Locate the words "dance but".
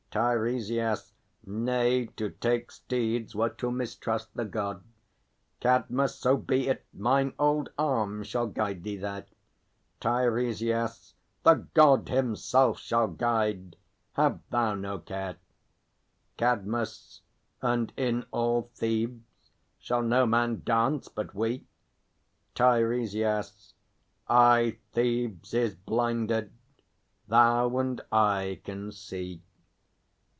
20.65-21.33